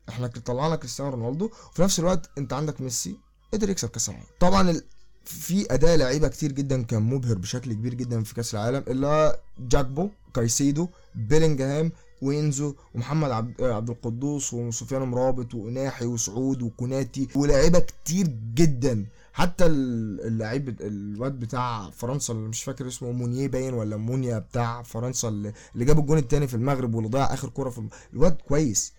إحنا 0.10 0.27
طلعنا 0.27 0.75
كريستيانو 0.75 1.12
رونالدو 1.12 1.46
وفي 1.72 1.82
نفس 1.82 2.00
الوقت 2.00 2.29
أنت 2.38 2.53
عندك 2.53 2.82
ميسي 2.82 3.17
قدر 3.53 3.70
يكسب 3.70 3.89
كأس 3.89 4.10
العالم. 4.10 4.25
طبعا 4.39 4.82
في 5.25 5.74
اداء 5.74 5.98
لعيبة 5.98 6.27
كتير 6.27 6.51
جدا 6.51 6.84
كان 6.84 7.01
مبهر 7.03 7.38
بشكل 7.38 7.74
كبير 7.74 7.94
جدا 7.94 8.24
في 8.24 8.34
كأس 8.34 8.55
العالم 8.55 8.84
اللي 8.88 9.38
جاكبو 9.60 10.10
كايسيدو 10.34 10.88
بيلينجهام 11.15 11.91
وينزو 12.22 12.74
ومحمد 12.96 13.32
عبد, 13.32 13.62
عبد 13.62 13.89
القدوس 13.89 14.53
وسفيان 14.53 15.01
مرابط 15.01 15.53
وإناحي 15.53 16.05
وسعود 16.05 16.62
وكوناتي 16.62 17.27
ولاعيبه 17.36 17.79
كتير 17.79 18.27
جدا. 18.53 19.05
حتى 19.34 19.65
اللعيب 19.65 20.82
الواد 20.82 21.39
بتاع 21.39 21.89
فرنسا 21.89 22.34
اللي 22.34 22.48
مش 22.48 22.63
فاكر 22.63 22.88
اسمه 22.88 23.12
مونيه 23.12 23.48
باين 23.48 23.74
ولا 23.74 23.98
مونيا 23.98 24.39
بتاع 24.39 24.82
فرنسا 24.82 25.27
اللي 25.29 25.53
جاب 25.75 26.00
الجون 26.00 26.17
الثاني 26.17 26.48
في 26.48 26.53
المغرب 26.53 26.96
واللي 26.96 27.10
ضيع 27.10 27.34
آخر 27.34 27.50
كوره 27.50 27.70
في 27.70 27.88
الواد 28.13 28.38
كويس. 28.48 28.94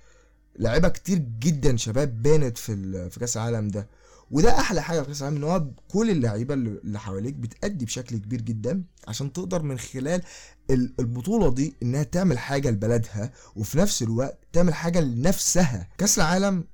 لعيبة 0.58 0.88
كتير 0.88 1.18
جدا 1.38 1.76
شباب 1.76 2.22
بانت 2.22 2.58
في 2.58 3.10
في 3.10 3.20
كأس 3.20 3.36
العالم 3.36 3.68
ده. 3.68 3.86
وده 4.30 4.58
أحلى 4.58 4.82
حاجة 4.82 5.00
في 5.00 5.06
كاس 5.06 5.22
العالم 5.22 5.36
إن 5.36 5.44
هو 5.44 5.66
كل 5.88 6.10
اللعيبة 6.10 6.54
اللي 6.54 6.98
حواليك 7.00 7.34
بتأدي 7.34 7.84
بشكل 7.84 8.16
كبير 8.16 8.40
جدا 8.40 8.82
عشان 9.08 9.32
تقدر 9.32 9.62
من 9.62 9.78
خلال 9.78 10.22
البطولة 10.70 11.50
دي 11.54 11.74
إنها 11.82 12.02
تعمل 12.02 12.38
حاجة 12.38 12.70
لبلدها 12.70 13.32
وفي 13.56 13.78
نفس 13.78 14.02
الوقت 14.02 14.38
تعمل 14.52 14.74
حاجة 14.74 15.00
لنفسها. 15.00 15.88
كأس 15.98 16.18
العالم 16.18 16.64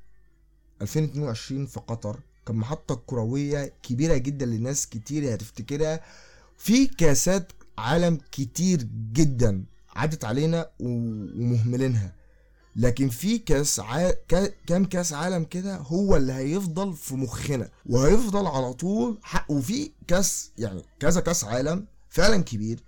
2022 0.82 1.66
في 1.66 1.80
قطر 1.80 2.20
كان 2.46 2.56
محطة 2.56 2.94
كروية 3.06 3.72
كبيرة 3.82 4.16
جدا 4.16 4.46
لناس 4.46 4.86
كتير 4.86 5.34
هتفتكرها 5.34 6.00
في 6.58 6.86
كأسات 6.86 7.52
عالم 7.78 8.18
كتير 8.32 8.82
جدا 9.12 9.64
عدت 9.96 10.24
علينا 10.24 10.70
ومهملينها. 10.80 12.14
لكن 12.76 13.08
في 13.08 13.38
كاس 13.38 13.80
ع... 13.80 14.10
كام 14.66 14.84
كاس 14.84 15.12
عالم 15.12 15.44
كده 15.44 15.76
هو 15.76 16.16
اللي 16.16 16.32
هيفضل 16.32 16.92
في 16.92 17.14
مخنا 17.14 17.68
وهيفضل 17.86 18.46
على 18.46 18.72
طول 18.72 19.18
حق 19.22 19.50
وفي 19.50 19.90
كاس 20.08 20.50
يعني 20.58 20.82
كذا 21.00 21.20
كاس 21.20 21.44
عالم 21.44 21.86
فعلا 22.10 22.42
كبير 22.42 22.80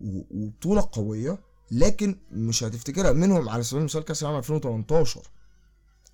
وبطولة 0.00 0.88
قوية 0.92 1.38
لكن 1.70 2.16
مش 2.32 2.64
هتفتكرها 2.64 3.12
منهم 3.12 3.48
على 3.48 3.62
سبيل 3.62 3.78
المثال 3.80 4.04
كاس 4.04 4.22
العالم 4.22 4.38
2018 4.38 5.20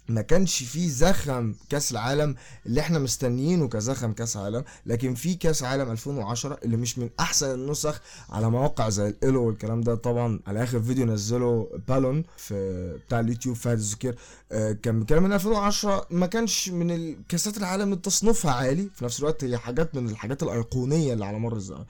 ما 0.08 0.22
كانش 0.22 0.62
فيه 0.62 0.88
زخم 0.88 1.54
كاس 1.70 1.92
العالم 1.92 2.34
اللي 2.66 2.80
إحنا 2.80 2.98
مستنيينه 2.98 3.68
كزخم 3.68 4.12
كاس 4.12 4.36
عالم 4.36 4.64
لكن 4.86 5.14
في 5.14 5.34
كاس 5.34 5.62
عالم 5.62 5.90
2010 5.90 6.58
اللي 6.64 6.76
مش 6.76 6.98
من 6.98 7.10
أحسن 7.20 7.54
النسخ 7.54 8.00
على 8.30 8.50
مواقع 8.50 8.88
زي 8.88 9.08
الايلو 9.08 9.46
والكلام 9.46 9.80
ده. 9.80 9.94
طبعا 9.94 10.40
على 10.46 10.62
آخر 10.62 10.82
فيديو 10.82 11.06
نزله 11.06 11.68
بالون 11.88 12.24
في 12.36 12.98
بتاع 13.06 13.20
اليوتيوب 13.20 13.56
فهد 13.56 13.78
الذكر 13.78 14.14
آه 14.52 14.72
كان 14.72 14.98
بيتكلم 15.00 15.22
من 15.22 15.32
2010 15.32 16.06
ما 16.10 16.26
كانش 16.26 16.68
من 16.68 16.90
الكاسات 16.90 17.56
العالم 17.56 17.82
اللي 17.84 17.96
تصنيفها 17.96 18.52
عالي 18.52 18.90
في 18.94 19.04
نفس 19.04 19.20
الوقت 19.20 19.44
هي 19.44 19.58
حاجات 19.58 19.94
من 19.94 20.08
الحاجات 20.08 20.42
الأيقونية 20.42 21.12
اللي 21.12 21.24
على 21.24 21.38
مر 21.38 21.56
الزمن. 21.56 21.84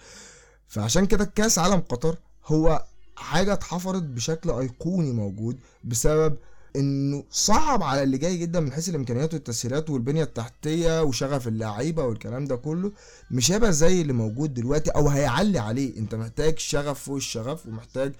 فعشان 0.68 1.06
كده 1.06 1.24
كاس 1.24 1.58
عالم 1.58 1.80
قطر 1.80 2.16
هو 2.46 2.84
حاجة 3.16 3.52
اتحفرت 3.52 4.02
بشكل 4.02 4.50
أيقوني 4.50 5.12
موجود 5.12 5.58
بسبب 5.84 6.36
إنه 6.76 7.24
صعب 7.30 7.82
على 7.82 8.02
اللي 8.02 8.18
جاي 8.18 8.36
جدا 8.36 8.60
من 8.60 8.72
حيث 8.72 8.88
الإمكانيات 8.88 9.34
والتسهيلات 9.34 9.90
والبنية 9.90 10.22
التحتية 10.22 11.02
وشغف 11.02 11.48
اللعيبة 11.48 12.04
والكلام 12.04 12.44
ده 12.44 12.56
كله 12.56 12.92
مش 13.30 13.52
هيبقى 13.52 13.72
زي 13.72 14.00
اللي 14.00 14.12
موجود 14.12 14.54
دلوقتي 14.54 14.90
أو 14.90 15.08
هيعلي 15.08 15.58
عليه 15.58 15.96
أنت 15.98 16.14
محتاج 16.14 16.58
شغف 16.58 17.02
فوق 17.04 17.16
الشغف 17.16 17.66
ومحتاج 17.66 18.12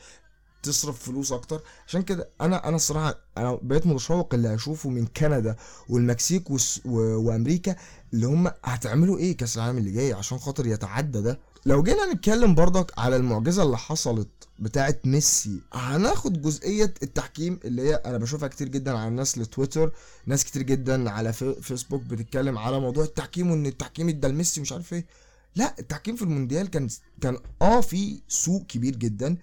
تصرف 0.62 1.02
فلوس 1.02 1.32
أكتر 1.32 1.60
عشان 1.86 2.02
كده 2.02 2.28
أنا 2.40 2.68
أنا 2.68 2.76
الصراحة 2.76 3.14
أنا 3.38 3.58
بقيت 3.62 3.86
متشوق 3.86 4.34
اللي 4.34 4.54
هشوفه 4.54 4.90
من 4.90 5.06
كندا 5.06 5.56
والمكسيك. 5.88 6.44
وأمريكا 6.84 7.76
اللي 8.14 8.26
هم 8.26 8.50
هتعملوا 8.64 9.18
إيه 9.18 9.36
كأس 9.36 9.56
العالم 9.56 9.78
اللي 9.78 9.90
جاي 9.90 10.12
عشان 10.12 10.38
خاطر 10.38 10.66
يتعدى 10.66 11.20
ده 11.22 11.38
لو 11.66 11.82
جينا 11.82 12.12
نتكلم 12.12 12.54
برضك 12.54 12.98
على 12.98 13.16
المعجزة 13.16 13.62
اللي 13.62 13.78
حصلت 13.78 14.28
بتاعه 14.58 14.96
ميسي 15.04 15.60
هناخد 15.72 16.42
جزئية 16.42 16.94
التحكيم 17.02 17.60
اللي 17.64 17.82
هي 17.82 17.94
أنا 17.94 18.18
بشوفها 18.18 18.48
كتير 18.48 18.68
جدا 18.68 18.98
على 18.98 19.08
الناس 19.08 19.38
لتويتر 19.38 19.92
ناس 20.26 20.44
كتير 20.44 20.62
جدا 20.62 21.10
على 21.10 21.32
فيسبوك 21.32 22.02
بتتكلم 22.02 22.58
على 22.58 22.80
موضوع 22.80 23.04
التحكيم 23.04 23.50
وإن 23.50 23.66
التحكيم 23.66 24.08
ادى 24.08 24.28
لميسي 24.28 24.60
مش 24.60 24.72
عارف 24.72 24.92
إيه. 24.92 25.06
لا 25.56 25.74
التحكيم 25.78 26.16
في 26.16 26.22
المونديال 26.22 26.70
كان 26.70 26.88
كان 27.20 27.38
آه 27.62 27.80
في 27.80 28.20
سوق 28.28 28.66
كبير 28.66 28.96
جدا 28.96 29.36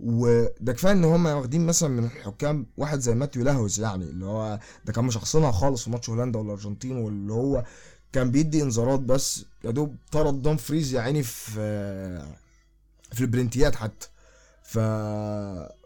وده 0.00 0.72
كفاية 0.72 0.92
إن 0.92 1.04
هم 1.04 1.26
واخدين 1.26 1.66
مثلا 1.66 1.88
من 1.88 2.04
الحكام 2.04 2.66
واحد 2.76 2.98
زي 3.00 3.14
ماتيو 3.14 3.42
لاهوز 3.42 3.80
يعني 3.80 4.04
اللي 4.04 4.26
هو 4.26 4.58
ده 4.84 4.92
كان 4.92 5.04
مشخصنها 5.04 5.52
خالص 5.52 5.84
في 5.84 5.90
ماتش 5.90 6.10
هولندا 6.10 6.38
والأرجنتين 6.38 6.96
واللي 6.96 7.32
هو 7.32 7.64
كان 8.12 8.30
بيدي 8.30 8.62
انذارات 8.62 9.00
بس 9.00 9.44
يا 9.64 9.70
دوب 9.70 9.96
طرد 10.12 10.42
دونفريز 10.42 10.94
يا 10.94 11.00
عيني 11.00 11.22
في 11.22 11.52
في 13.12 13.20
البلنتيات 13.20 13.76
حتى. 13.76 14.08
ف 14.62 14.78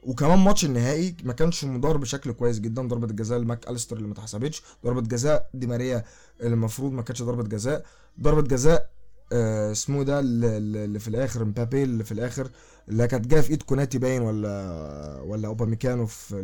وكمان 0.02 0.38
ماتش 0.38 0.64
النهائي 0.64 1.16
ما 1.24 1.32
كانش 1.32 1.64
مدار 1.64 1.96
بشكل 1.96 2.32
كويس 2.32 2.60
جدا 2.60 2.82
ضربة 2.88 3.06
الجزاء 3.06 3.38
لماك 3.38 3.68
أليستر 3.70 3.96
اللي 3.96 4.08
ما 4.08 4.14
اتحسبتش 4.14 4.62
ضربة 4.84 5.00
جزاء 5.00 5.50
دي 5.54 5.66
ماريا 5.66 6.04
اللي 6.40 6.54
المفروض 6.54 6.92
ما 6.92 7.02
كانتش 7.02 7.22
ضربة 7.22 7.42
جزاء 7.42 7.84
ضربة 8.20 8.42
جزاء 8.42 8.90
آه، 9.32 9.72
اسمه 9.72 10.02
ده 10.02 10.20
اللي 10.20 10.98
في 10.98 11.08
الآخر 11.08 11.44
مبابي 11.44 11.82
اللي 11.82 12.04
في 12.04 12.12
الآخر 12.12 12.50
اللي 12.88 13.08
كانت 13.08 13.26
جاية 13.26 13.40
في 13.40 13.50
إيد 13.50 13.62
كوناتي 13.62 13.98
باين 13.98 14.22
ولا 14.22 15.20
ولا 15.24 15.48
أوباميكانو 15.48 16.06
في 16.06 16.34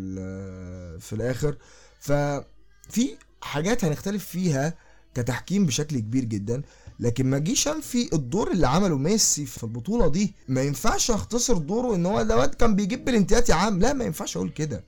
في 1.00 1.12
الآخر. 1.12 1.56
ففي 2.00 3.16
حاجات 3.40 3.84
هنختلف 3.84 4.26
فيها 4.26 4.74
كتحكيم 5.22 5.66
بشكل 5.66 5.98
كبير 5.98 6.24
جدا 6.24 6.62
لكن 7.00 7.26
ما 7.26 7.38
جيش 7.38 7.68
انفي 7.68 8.08
الدور 8.12 8.50
اللي 8.52 8.68
عمله 8.68 8.96
ميسي 8.98 9.46
في 9.46 9.64
البطولة 9.64 10.08
دي 10.08 10.34
ما 10.48 10.62
ينفعش 10.62 11.10
أختصر 11.10 11.58
دوره 11.58 11.94
إن 11.94 12.06
هو 12.06 12.22
ده 12.22 12.46
كان 12.46 12.74
بيجيب 12.76 13.04
بلنتيات 13.04 13.48
يا 13.48 13.54
عم 13.54 13.78
لا 13.80 13.92
ما 13.92 14.04
ينفعش 14.04 14.36
أقول 14.36 14.50
كده. 14.50 14.84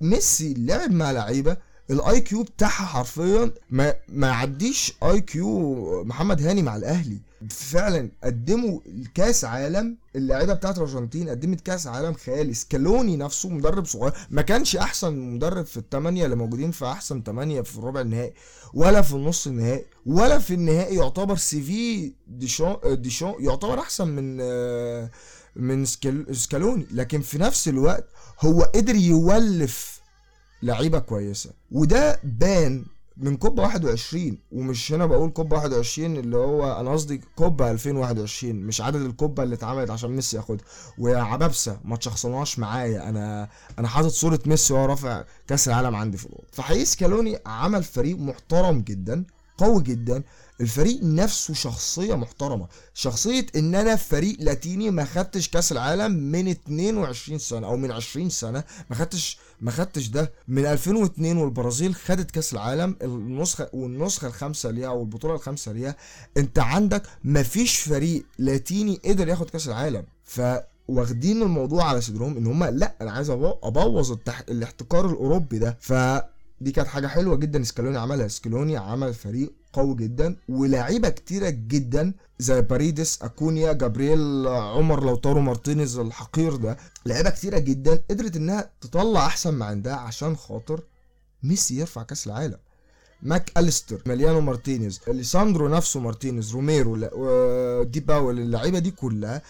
ميسي 0.00 0.54
لعب 0.54 0.90
مع 0.92 1.10
لعيبة 1.12 1.56
ال 1.90 2.20
IQ 2.20 2.42
بتاعها 2.42 2.86
حرفيا 2.86 3.50
ما 3.70 3.94
ما 4.08 4.26
يعديش 4.26 4.92
IQ 5.02 6.04
محمد 6.04 6.42
هاني 6.42 6.62
مع 6.62 6.76
الاهلي. 6.76 7.18
فعلا 7.50 8.08
قدموا 8.24 8.80
كاس 9.14 9.44
عالم 9.44 9.96
اللعيبة 10.16 10.54
بتاعت 10.54 10.76
الأرجنتين 10.76 11.28
قدمت 11.28 11.60
كاس 11.60 11.86
عالم 11.86 12.12
خيالي 12.14 12.54
سكالوني 12.54 13.16
نفسه 13.16 13.48
مدرب 13.48 13.84
صغير 13.86 14.12
ما 14.30 14.42
كانش 14.42 14.76
أحسن 14.76 15.18
مدرب 15.18 15.64
في 15.66 15.76
الثمانيه 15.76 16.24
اللي 16.24 16.36
موجودين 16.36 16.70
في 16.70 16.84
أحسن 16.84 17.22
ثمانيه 17.22 17.60
في 17.60 17.78
الربع 17.78 18.00
النهائي 18.00 18.32
ولا 18.74 19.02
في 19.02 19.12
النص 19.12 19.46
النهائي 19.46 19.84
ولا 20.06 20.38
في 20.38 20.54
النهائي 20.54 20.96
يعتبر 20.96 21.36
CV 21.36 22.12
ديشون 22.28 22.76
ديشون 22.86 23.34
يعتبر 23.40 23.78
أحسن 23.80 24.08
من 24.08 24.38
آه، 24.40 25.10
من 25.56 25.84
سكال- 25.84 26.36
سكالوني. 26.36 26.86
لكن 26.90 27.20
في 27.20 27.38
نفس 27.38 27.68
الوقت 27.68 28.04
هو 28.40 28.62
قدر 28.62 28.94
يولف 28.94 29.97
لعيبة 30.62 30.98
كويسة. 30.98 31.50
وده 31.72 32.20
بان 32.24 32.84
من 33.16 33.36
كوبا 33.36 33.62
21 33.62 34.38
ومش 34.52 34.92
هنا 34.92 35.06
بقول 35.06 35.30
كوبا 35.30 35.56
21 35.56 36.16
اللي 36.16 36.36
هو 36.36 36.80
أنا 36.80 36.92
قصدي 36.92 37.20
كوبا 37.36 37.70
2021 37.70 38.54
مش 38.54 38.80
عدد 38.80 39.00
الكوبا 39.00 39.42
اللي 39.42 39.54
اتعملت 39.54 39.90
عشان 39.90 40.10
ميسي 40.10 40.36
ياخدها. 40.36 40.64
ويا 40.98 41.18
عبابسة 41.18 41.80
ما 41.84 41.96
تشخصناش 41.96 42.58
معايا. 42.58 43.08
أنا 43.08 43.48
أنا 43.78 43.88
حاطط 43.88 44.08
صورة 44.10 44.40
ميسي 44.46 44.74
وهو 44.74 44.84
رافع 44.86 45.24
كأس 45.46 45.68
العالم 45.68 45.96
عندي 45.96 46.16
في 46.16 46.26
الأوضة. 46.26 46.46
فحقيقي 46.52 46.84
سكالوني 46.84 47.38
عمل 47.46 47.84
فريق 47.84 48.16
محترم 48.18 48.80
جدا 48.80 49.24
قوي 49.58 49.82
جدا. 49.82 50.22
الفريق 50.60 51.00
نفسه 51.02 51.54
شخصية 51.54 52.14
محترمة. 52.14 52.68
شخصية 52.94 53.46
إن 53.56 53.74
أنا 53.74 53.96
فريق 53.96 54.36
لاتيني 54.40 54.90
ما 54.90 55.04
خدتش 55.04 55.48
كأس 55.48 55.72
العالم 55.72 56.12
من 56.12 56.48
22 56.48 57.38
سنة 57.38 57.66
أو 57.66 57.76
من 57.76 57.90
20 57.90 58.28
سنة 58.30 58.64
ما 58.90 58.96
خدتش 58.96 59.38
ما 59.60 59.70
خدتش 59.70 60.08
ده. 60.08 60.32
من 60.48 60.66
2002 60.66 61.36
والبرازيل 61.36 61.94
خدت 61.94 62.30
كأس 62.30 62.52
العالم 62.52 62.96
النسخة 63.02 63.68
والنسخة 63.72 64.28
الخامسة 64.28 64.70
ليها 64.70 64.88
أو 64.88 65.02
البطولة 65.02 65.34
الخامسة 65.34 65.72
ليها. 65.72 65.96
انت 66.36 66.58
عندك 66.58 67.02
مفيش 67.24 67.76
فريق 67.80 68.26
لاتيني 68.38 69.00
قدر 69.04 69.28
ياخد 69.28 69.50
كأس 69.50 69.68
العالم. 69.68 70.04
ف 70.24 70.40
واخدين 70.88 71.42
الموضوع 71.42 71.84
على 71.84 72.00
صدرهم 72.00 72.36
ان 72.36 72.46
هم 72.46 72.64
لا 72.64 72.94
أنا 73.00 73.10
عايز 73.12 73.30
أبوظ 73.30 74.12
التح... 74.12 74.42
الاحتكار 74.48 75.10
الأوروبي 75.10 75.58
ده. 75.58 75.78
فدي 75.80 76.72
كانت 76.74 76.88
حاجة 76.88 77.06
حلوة 77.06 77.36
جدا. 77.36 77.62
سكالوني 77.62 77.98
عملها. 77.98 78.28
سكالوني 78.28 78.76
عمل 78.76 79.14
فريق 79.14 79.52
قوي 79.72 79.94
جدا 79.96 80.36
ولعيبة 80.48 81.08
كتيرة 81.08 81.48
جدا 81.48 82.12
زي 82.38 82.62
باريدس 82.62 83.22
أكونيا 83.22 83.72
جابرييل 83.72 84.46
عمر 84.48 85.04
لوتارو 85.04 85.40
مارتينيز 85.40 85.98
الحقير 85.98 86.56
ده 86.56 86.76
لعيبه 87.06 87.30
كتيرة 87.30 87.58
جدا 87.58 88.02
قدرت 88.10 88.36
إنها 88.36 88.70
تطلع 88.80 89.26
أحسن 89.26 89.54
ما 89.54 89.64
عندها 89.64 89.94
عشان 89.96 90.36
خاطر 90.36 90.80
ميسي 91.42 91.74
يرفع 91.78 92.02
كأس 92.02 92.26
العالم. 92.26 92.56
ماك 93.22 93.52
أليستر 93.58 94.02
إميليانو 94.06 94.40
مارتينيز 94.40 95.00
ليساندرو 95.08 95.68
نفسه 95.68 96.00
مارتينيز 96.00 96.52
روميرو 96.52 96.96
لا- 96.96 97.14
و- 97.14 97.82
دي 97.82 98.00
باول 98.00 98.38
اللعيبة 98.38 98.78
دي 98.78 98.90
كلها 98.90 99.42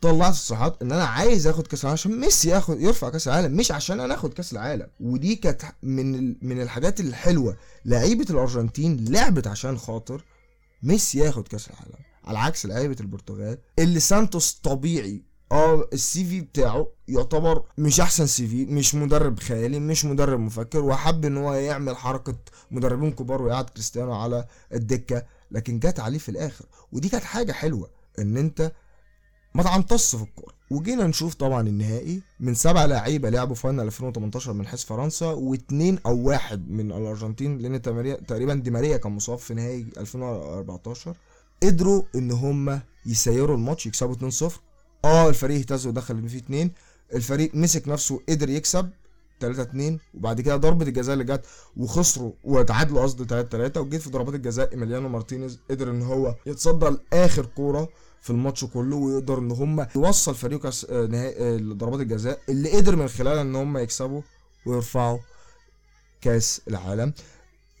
طلعت 0.00 0.32
الصراحات 0.32 0.82
إن 0.82 0.92
أنا 0.92 1.04
عايز 1.04 1.46
آخد 1.46 1.66
كأس 1.66 1.80
العالم 1.84 1.92
عشان 1.92 2.20
ميسي 2.20 2.48
ياخد 2.48 2.80
يرفع 2.80 3.10
كأس 3.10 3.28
العالم 3.28 3.56
مش 3.56 3.72
عشان 3.72 4.00
أنا 4.00 4.14
آخد 4.14 4.32
كأس 4.32 4.52
العالم. 4.52 4.86
ودي 5.00 5.36
كانت 5.36 5.62
من 5.82 6.36
من 6.48 6.62
الحاجات 6.62 7.00
الحلوة. 7.00 7.56
لعيبة 7.84 8.26
الأرجنتين 8.30 9.04
لعبت 9.08 9.46
عشان 9.46 9.78
خاطر 9.78 10.24
ميسي 10.82 11.18
ياخد 11.18 11.48
كأس 11.48 11.68
العالم 11.70 11.98
على 12.24 12.38
عكس 12.38 12.66
لعيبة 12.66 12.96
البرتغال 13.00 13.58
اللي 13.78 14.00
سانتوس 14.00 14.52
طبيعي. 14.52 15.22
آه 15.52 15.88
ال 15.92 16.24
CV 16.24 16.40
بتاعه 16.40 16.86
يعتبر 17.08 17.62
مش 17.78 18.00
أحسن 18.00 18.26
CV 18.26 18.66
مش 18.66 18.94
مدرب 18.94 19.38
خيالي 19.40 19.78
مش 19.80 20.04
مدرب 20.04 20.40
مفكر 20.40 20.84
وحب 20.84 21.24
إن 21.24 21.36
هو 21.36 21.54
يعمل 21.54 21.96
حركة 21.96 22.34
مدربين 22.70 23.12
كبار 23.12 23.42
ويقعد 23.42 23.70
كريستيانو 23.70 24.12
على 24.14 24.46
الدكة 24.72 25.22
لكن 25.50 25.78
جت 25.78 26.00
عليه 26.00 26.18
في 26.18 26.28
الآخر. 26.28 26.64
ودي 26.92 27.08
كانت 27.08 27.24
حاجة 27.24 27.52
حلوة 27.52 27.90
إن 28.18 28.36
أنت 28.36 28.72
ما 29.54 29.62
تعنطش 29.62 30.16
في 30.16 30.22
الكورة. 30.22 30.54
وجينا 30.70 31.06
نشوف 31.06 31.34
طبعا 31.34 31.68
النهائي 31.68 32.22
من 32.40 32.54
سبع 32.54 32.84
لعيبة 32.84 33.30
لعبوا 33.30 33.54
فاينل 33.54 33.80
2018 33.80 34.52
من 34.52 34.66
حيث 34.66 34.84
فرنسا 34.84 35.26
واثنين 35.26 35.98
أو 36.06 36.16
واحد 36.28 36.70
من 36.70 36.92
الأرجنتين 36.92 37.58
لأن 37.58 37.82
تقريبا 38.26 38.54
دي 38.54 38.70
ماريا 38.70 38.96
كان 38.96 39.12
مصاب 39.12 39.38
في 39.38 39.54
نهائي 39.54 39.86
2014 39.98 41.14
قدروا 41.62 42.02
إن 42.14 42.30
هم 42.30 42.80
يسيروا 43.06 43.56
الماتش 43.56 43.86
يكسبوا 43.86 44.30
2-0 44.30 44.44
آه 45.04 45.28
الفريق 45.28 45.58
اهتز 45.58 45.86
ودخل 45.86 46.28
فيه 46.28 46.38
اتنين. 46.38 46.70
الفريق 47.14 47.54
مسك 47.54 47.88
نفسه 47.88 48.20
قدر 48.28 48.50
يكسب 48.50 48.90
3 49.40 49.62
2 49.62 49.98
وبعد 50.14 50.40
كده 50.40 50.56
ضربة 50.56 50.86
الجزاء 50.86 51.12
اللي 51.12 51.24
جت 51.24 51.44
وخسروا 51.76 52.32
وتعادلوا 52.44 53.02
قصدي 53.02 53.24
3 53.24 53.48
3 53.48 53.80
وجيت 53.80 54.00
في 54.02 54.10
ضربات 54.10 54.34
الجزاء 54.34 54.72
إيميليانو 54.72 55.08
مارتينيز 55.08 55.58
قدر 55.70 55.90
إن 55.90 56.02
هو 56.02 56.34
يتصدى 56.46 56.86
لآخر 57.12 57.46
كورة. 57.46 57.88
في 58.20 58.30
الماتش 58.30 58.64
كله 58.64 58.96
ويقدر 58.96 59.38
إن 59.38 59.50
هم 59.50 59.86
يوصل 59.96 60.34
فريقه 60.34 60.72
آه، 60.90 61.06
نهائي 61.06 61.54
آه، 61.54 61.56
لضربات 61.56 62.00
الجزاء 62.00 62.40
اللي 62.48 62.70
قدر 62.76 62.96
من 62.96 63.08
خلالها 63.08 63.42
إن 63.42 63.56
هم 63.56 63.78
يكسبوا 63.78 64.22
ويرفعوا 64.66 65.18
كاس 66.20 66.60
العالم. 66.68 67.12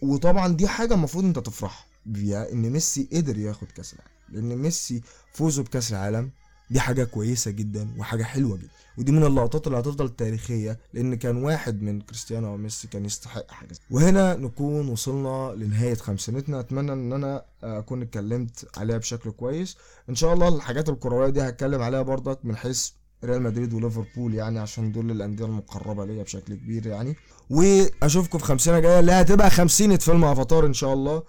وطبعا 0.02 0.48
دي 0.48 0.68
حاجة 0.68 0.94
المفروض 0.94 1.24
أنت 1.24 1.38
تفرح 1.38 1.86
بيها 2.06 2.52
إن 2.52 2.70
ميسي 2.70 3.08
قدر 3.12 3.38
ياخد 3.38 3.66
كاس 3.70 3.94
العالم 3.94 4.10
لأن 4.28 4.58
ميسي 4.58 5.02
فوزه 5.32 5.62
بكاس 5.62 5.90
العالم 5.92 6.30
دي 6.70 6.80
حاجة 6.80 7.04
كويسة 7.04 7.50
جدا 7.50 7.88
وحاجة 7.98 8.22
حلوة 8.22 8.56
جدا. 8.56 8.68
ودي 8.98 9.12
من 9.12 9.24
اللقطات 9.24 9.66
اللي 9.66 9.78
هتفضل 9.78 10.08
تاريخية 10.08 10.78
لأن 10.92 11.14
كان 11.14 11.36
واحد 11.44 11.82
من 11.82 12.00
كريستيانو 12.00 12.54
وميسي 12.54 12.88
كان 12.88 13.04
يستحق 13.04 13.50
حاجة. 13.50 13.74
وهنا 13.90 14.36
نكون 14.36 14.88
وصلنا 14.88 15.54
لنهاية 15.56 15.94
خمسينتنا 15.94 16.60
أتمنى 16.60 16.92
إن 16.92 17.12
أنا 17.12 17.44
أكون 17.62 18.02
اتكلمت 18.02 18.66
عليها 18.76 18.98
بشكل 18.98 19.30
كويس. 19.30 19.76
إن 20.08 20.14
شاء 20.14 20.34
الله 20.34 20.48
الحاجات 20.48 20.88
الكروية 20.88 21.30
دي 21.30 21.40
هتكلم 21.42 21.82
عليها 21.82 22.02
برضك 22.02 22.38
من 22.44 22.56
حيث 22.56 22.90
ريال 23.24 23.42
مدريد 23.42 23.74
وليفربول 23.74 24.34
يعني 24.34 24.58
عشان 24.58 24.92
دول 24.92 25.10
الأندية 25.10 25.44
المقربة 25.44 26.04
ليا 26.04 26.22
بشكل 26.22 26.54
كبير 26.54 26.86
يعني. 26.86 27.16
وأشوفكم 27.50 28.38
في 28.38 28.44
خمسينة 28.44 28.78
جاية 28.78 29.00
اللي 29.00 29.12
هتبقى 29.12 29.50
خمسينة 29.50 29.96
فيلم 29.96 30.24
أفاتار 30.24 30.66
إن 30.66 30.72
شاء 30.72 30.94
الله. 30.94 31.22